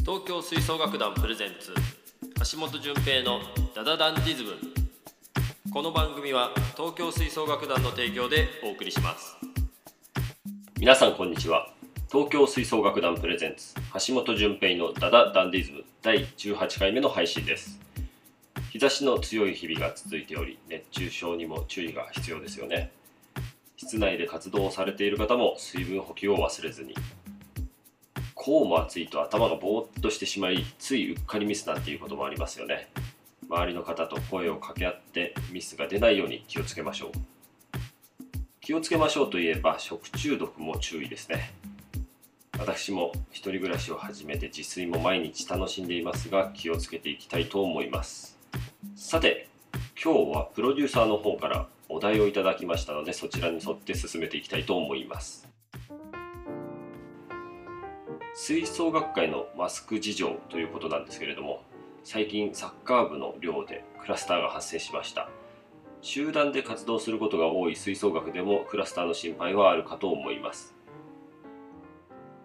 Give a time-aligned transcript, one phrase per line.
[0.00, 1.74] 東京吹奏楽団プレゼンツ
[2.52, 3.40] 橋本純平の
[3.74, 4.52] ダダダンディズム。
[5.72, 9.36] この番組は東京吹奏楽団の提供でお送りします。
[10.78, 11.70] 皆さんこんにちは。
[12.10, 13.74] 東京吹奏楽団プレゼンツ
[14.06, 17.78] 橋本純平のダダダンディズム第18回目の配信です。
[18.70, 22.90] 日差しの強い日々が続いており熱中症にも注意が必要ですよね。
[23.76, 26.94] 室内で活動をされている方も水分補給を忘れずに
[28.42, 32.88] こうも暑いと頭がぼーっとしてしまいついうっかりミスなんていうこともありますよね。
[33.50, 37.10] 周りの方と声を掛け合ってミスが出ないように気をつけましょう。
[38.62, 41.52] 気をつけましょうといえば食中毒も注意ですね。
[42.58, 48.38] 私も一人暮らしを始めて自炊も毎日楽しんでいますが気をつけていきたいと思います。
[48.96, 49.50] さて
[50.02, 55.49] 今日はプロデューサーの方からお題をいただきましたのでそちらに沿って進めていきたいと思います。
[58.42, 61.62] 吹奏楽界のマスク事情ということなんですけれども
[62.04, 65.28] 最近サッカー部の寮でクラスターが発生しました。
[66.00, 70.74] 集団で活動することが多い吹奏楽でもクラスターの心配はあるかと思います。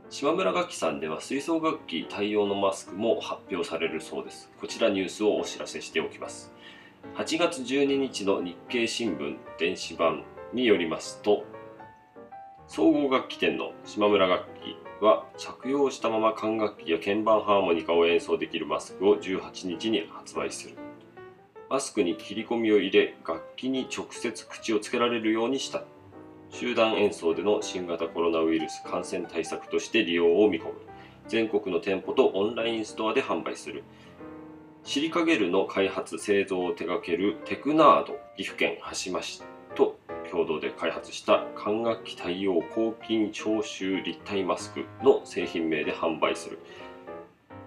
[0.09, 4.51] 島村楽器さんでは吹奏楽器対応のマスクも発表されるそうです。
[4.59, 6.51] こちらニュースをお知らせしておきます。
[7.15, 11.45] 8月12日の日経新聞電子版によりますと
[12.67, 20.75] 総合楽器店の島村楽器は着用したまま管楽器や鍵盤ハーモニカを演奏できるマスクを18日に発売する。
[21.69, 25.83] マスクに切り込みを入れ楽器に直接口をつけられるようにした。
[26.49, 30.73] 集団演奏での新型コロナウイルス感染対策として利用を見込む。
[31.27, 33.83] 全国の店舗とオンラインストアで販売する。
[34.83, 39.43] シリカゲルの開発製造を手掛けるテクナード岐阜県羽島市。
[40.31, 46.59] 共同で開発した管楽器対応抗菌消臭立体マスクの製品名で販売する。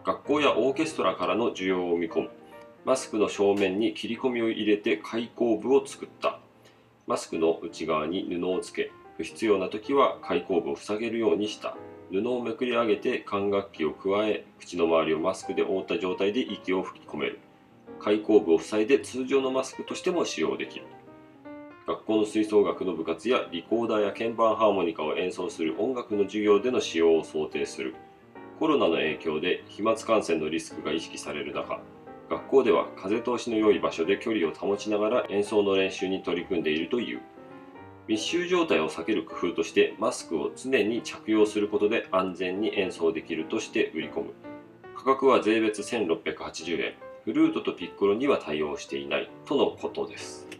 [0.04, 2.30] 学校やオーケストラからの需要を見込む。
[2.84, 6.40] マスクの正面に切り込みを入れて開口部を作った。
[7.06, 11.76] マスクの内側に布をつけ不必要な時は開口部を塞げるようにした。
[12.10, 17.38] 布をめくり上げて管楽器を加え口の周りをマスクで覆った状態で息を吹き込める。
[18.00, 20.86] 開口部を塞いで通常のマスクとしても使用できる。
[21.88, 27.94] 学校の吹奏楽の部活やリコーダーや鍵盤ハーモニカを演奏する音楽の授業での使用を想定する。
[28.58, 31.80] コロナの影響で飛沫感染のリスクが意識される中
[32.28, 37.22] 学校では風通しの良い場所で距離を保ちながら演奏の練習に取り組んでいるという。
[38.06, 44.34] 密集状態を避ける工夫としてマスクを常に着用することで安全に演奏できるとして売り込む。
[44.94, 46.94] 価格は税別1680円。
[47.24, 49.30] フルートとピッコロには対応していない。
[49.46, 50.57] とのことです。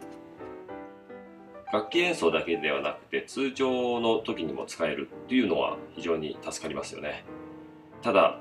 [1.71, 7.23] 楽器演奏だけではなくて通常の時にも使えるっていうのは非常に助かりますよね。
[8.01, 8.39] ただ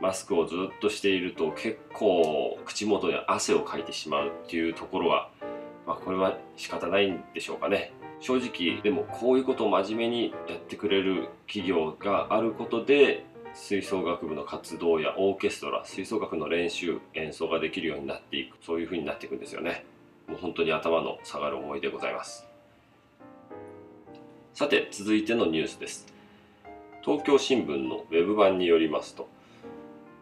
[0.00, 5.30] マスクをずっとしていると結構口元に汗をかいてしまうっていうところは、
[5.86, 7.92] まあ、これは仕方ないんでしょうかね。
[8.20, 19.84] 正直でもこういうことを真面目にやってくれる企業があることで吹奏楽部の活動やオーケストラ吹奏楽の練習演奏ができるようになっていくそういう風になっていくんですよね。
[20.28, 22.49] もう本当に頭の下がる思いでございます。
[24.60, 26.06] さて続いてのニュースです。
[27.02, 29.26] 東京新聞のウェブ版によりますと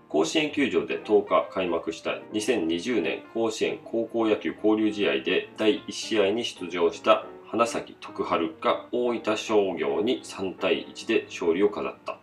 [0.08, 12.20] 甲子園球場で10日開幕した2020年甲子園高校野球交流試合で第1試合に出場した花咲徳栄が大分商業に3対1で勝利を飾った。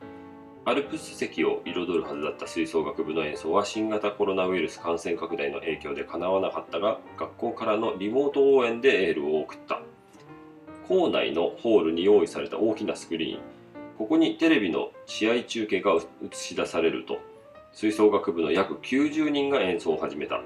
[0.63, 9.81] アルプス席を彩るはずだった吹奏楽部の演奏は新型コロナウイルス感染拡大の影響でかなわなかったが学校からのリモート応援でエールを送った。
[10.87, 13.39] 校内のホールに用意された大きなスクリーン。
[13.97, 17.17] ここにテレビの試合中継が映し出されると
[17.71, 20.41] 吹奏楽部の約90人が演奏を始めた。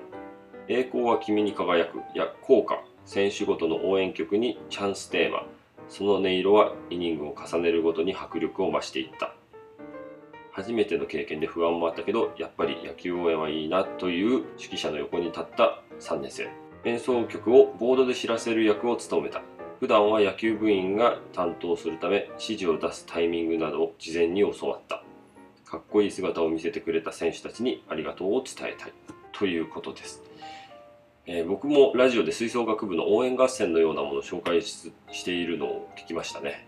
[0.67, 5.45] 栄光は君に輝くや効果選手ごとの応援曲にチャンステーマ。
[5.89, 9.33] その音色はイニングを重ねるごとに迫力を増していった。
[10.51, 16.49] 初めての経験で不安もあったけどやっぱり野球応援はいいなという指揮者の横に立った3年生。
[16.85, 19.41] 演奏曲をボードで知らせる役を務めた。
[19.79, 25.03] 普段は野球部員が担当するため指示を出すタイミングなどを事前に教わった。
[25.69, 28.93] かっこいい姿を見せてくれた選手たちにありがとうを伝えたい
[29.31, 30.23] ということです、
[31.27, 34.91] えー、僕もラジオで吹奏楽部の応援合戦のようなものを紹介し
[35.23, 36.67] ているのを聞きましたね。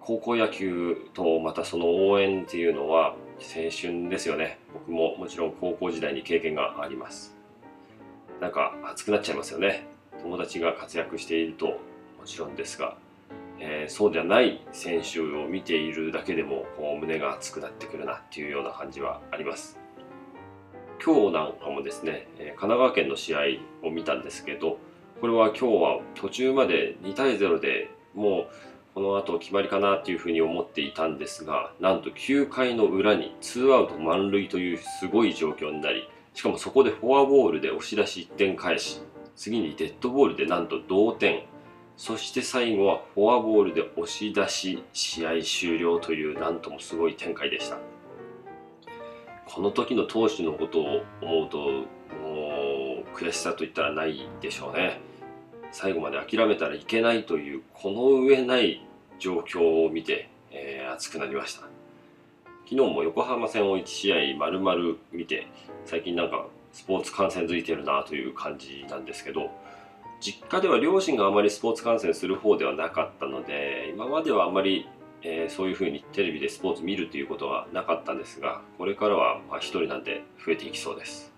[0.00, 4.58] 高校野球とまたその応援っていうのは青春ですよね。
[4.74, 7.36] 僕ももちろん高校時代に経験があります。
[8.40, 9.86] なんか熱くなっちゃいますよね。
[10.20, 11.78] 友達が活躍していると
[12.20, 12.98] もちろんですが、
[13.58, 19.78] えー、そうじゃない選手を見ているだけでもこう胸が熱くなってくるなっていうような感じはあります。
[21.02, 23.38] 今日なんかもですね、神奈川県の試合
[23.82, 24.76] を見たんですけど
[25.22, 28.48] これは今日は途中まで2対0でもう
[28.94, 39.00] この後決まりかなっていうふうに思っていたんですがなんと9回の裏にツーアウト満塁というすごい状況になりしかもそこでフォアボールで押し出し1点返し
[39.36, 41.49] 次にデッドボールでなんと同点。
[42.00, 47.76] そして最後はフォアボールで押し出し試合終了というなんともすごい展開でした。
[49.44, 51.58] この時の投手のことを思うと
[52.24, 54.98] もう悔しさといったらないでしょうね。
[55.72, 58.82] 最後まで諦めたらいけないというこの上ない
[59.18, 61.68] 状況を見て、えー、熱くなりました。
[62.64, 65.46] 昨日も横浜戦を1試合丸々見て
[65.84, 69.50] 最近なんかスポーツ観戦づいてるなという感じなんですけど
[70.20, 74.86] 実家では両親があまりスポーツ観戦する方ではなかったので今まではあまり、
[75.22, 81.32] えー、そういうふうにテレビでスポーツ見るということはなかったんですがこれからはま1人なんで増えていきそうです。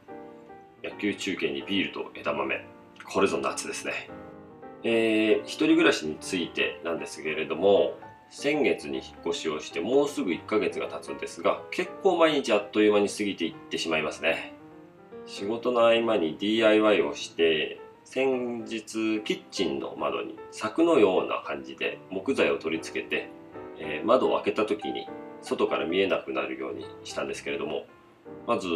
[0.82, 2.67] 野球中継にビールと枝豆。
[3.12, 4.11] これぞ夏ですね。
[4.82, 7.96] えー、一人暮らしについてなんですけれども
[8.31, 14.55] 先月に引っ越しをしてもうすぐ1ヶ月が経つんですが結構毎日あっという間に過ぎていってしまいますね。
[15.26, 17.79] 仕事の合間に DIY をして
[18.12, 23.30] 先日キッチンの窓に柵のような感じで木材を取り付けて、
[23.78, 25.08] えー、窓を開けた時に
[25.40, 27.86] 外から見えなくなるようにしたんですけれども
[28.46, 28.68] まず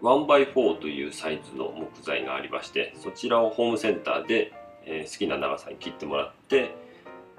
[0.00, 4.54] 1x4 というサイズの木材がありましてそちらをホームセンターで、
[4.86, 6.74] えー、好きな長さに切ってもらって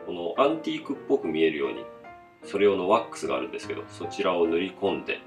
[0.05, 1.83] このアンティークっぽく見えるように
[2.45, 5.21] それ用のワックスがあるんですけどそちらを塗り込んで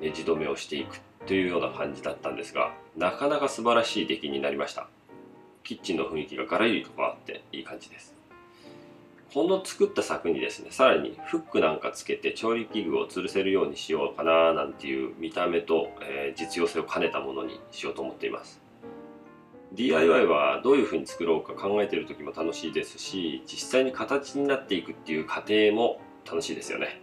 [0.00, 4.88] ネジ止めをしていくというような感じだったんですがなかなか素晴らしい出来になりました。
[5.68, 8.14] キッチンの雰囲気がガラリと変わっていい感じです。
[9.34, 18.62] この作った柵にですねさらにフックなんかつけて調理器具を吊るせるようにしようかななんていう見た目と、えー、実用性を兼ねたものにしようと思っています。
[19.74, 27.02] DIY はどういうふうに作ろうか考えてる時も楽しいですし実際に形になっていくっていう過程も楽しいですよね、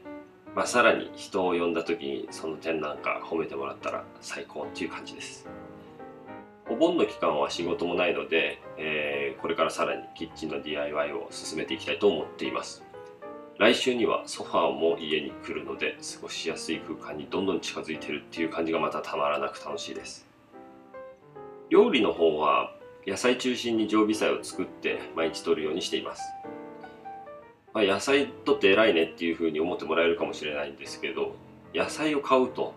[0.56, 5.47] まあ、さらに人を呼んだ時にその点なんか褒めてもらったら最高っていう感じです。
[6.69, 12.83] お盆の期間は仕事もないので、えー、これからさらにキッチンの DIY を進めていきたいと思っています。
[13.57, 20.27] 来週にはソファーも家に来るので過ごしやすい空間にどんどん近づいてるっていう感じがまたたまらなく楽しいです。
[21.69, 22.75] 料理の方は
[23.07, 26.23] 野菜中心に常備菜を作って毎日取るようにしています、
[27.73, 31.35] まあ、野菜取って偉いねっていうふうに思ってもらえるかもしれないんですけど
[31.73, 32.73] 野菜を買うと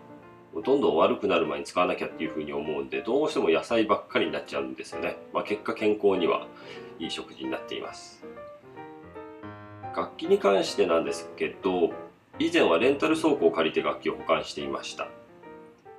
[0.53, 6.47] どんどん悪くなる前に使わなきゃっていうふうに思うんでどうしても野菜ばっかりになっちゃうんですよね、まあ、結果健康には
[6.99, 8.25] いい食事になっています。
[9.95, 11.91] 楽器に関してなんですけど
[12.39, 15.07] 以前はレンタル倉庫を借りて楽器を保管していました。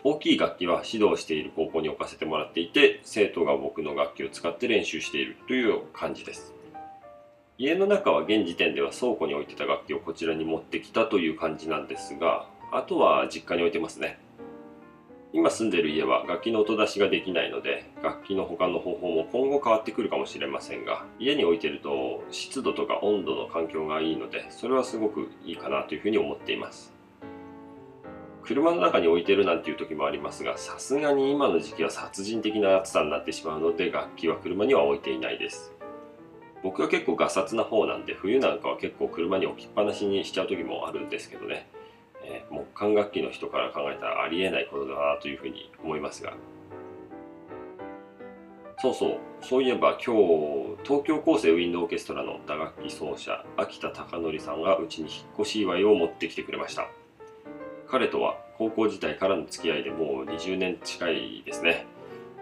[0.03, 6.55] 大きい楽器は指導している高校に置かせてもらっていて生徒が僕の楽器を使って練習しているという感じです。
[7.59, 14.19] 家の中は現時点では倉庫に置いてた楽器をこちらに持ってきたという感じなんですがあとは実家に置いてますね。
[15.33, 26.93] 今住んでる家は楽器の音出しができないので楽器の保管の方法も今後変わってくるかもしれませんが家に置いてると湿度とか温度の環境がいいのでそれはすごくいいかなというふうに思っています。
[28.43, 35.73] 車の中に置いてるなんていう時もありますがさすがに今の時期は殺人的な暑さになってしまうので楽器は車には置いていないです。
[36.65, 41.69] 僕は結構ガサツな方なんで冬なんかは結構車に置きっぱなしにしちゃう時もあるんですけどね、
[42.31, 46.33] えー、木管楽器の人から考えたらありえないことだなというふうに思いますが。
[48.79, 49.19] そうそう。
[49.43, 56.89] そういえば今日東京高生ウィンドオーケストラの打楽器奏者秋田貴則さんがうちに引っ越し祝いを持ってきてくれました。
[57.89, 61.87] 彼とは高校時代からの付き合いでもう20年近いですね。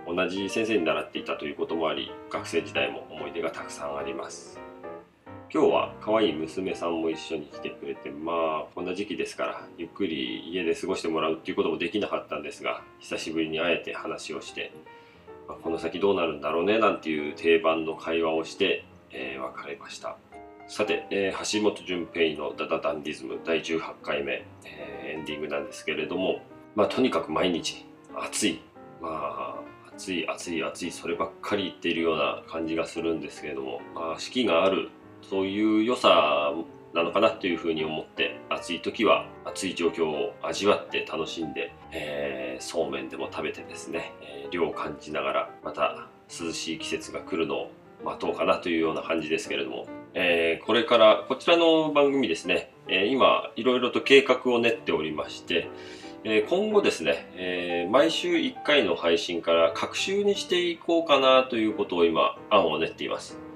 [0.07, 4.68] 同じ先生に習っていたということもあり学生時代も思い出がたくさんあります。
[5.51, 14.73] 今日は可愛い娘さんも一緒に来てくれてまあこんな時期ですからゆっくり家で過ごしてもらうっていうこともできなかったんですが久しぶりに会えて話をして、
[15.49, 20.19] まあ、この先どうなるんだろうねなんていう定番の会話をして、えー、別れました。
[20.67, 26.43] さて、えー、橋本淳平のダダダンディズム第18回目、えー、エンディングなんですけれども、
[26.77, 28.61] まあ、とにかく毎日暑い、
[29.01, 29.55] まあ、
[29.95, 34.91] 暑い暑い暑いそればっかり言っているような感じがするんですけれども、まあ、四季がある
[35.23, 36.53] そういう良さ
[36.95, 47.71] なのかなというふうに思って暑い時は暑い状況を味わって楽しんで、えー、そうめんでも食べてですね、えー、涼を感じながらまた涼しい季節が来るのを
[48.05, 55.69] 待とうかなというような感じですけれどもえー、これからこちらの番組ですね、え、今いろいろと計画を練っておりまして、
[56.25, 63.48] え、今後ですね、え、毎週1回の配信から各週にしていこうかなということを今案を練っています。